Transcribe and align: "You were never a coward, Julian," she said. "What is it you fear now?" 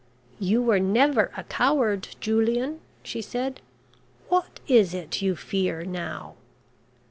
"You 0.39 0.63
were 0.63 0.79
never 0.79 1.29
a 1.37 1.43
coward, 1.43 2.07
Julian," 2.19 2.79
she 3.03 3.21
said. 3.21 3.61
"What 4.29 4.59
is 4.67 4.95
it 4.95 5.21
you 5.21 5.35
fear 5.35 5.83
now?" 5.83 6.37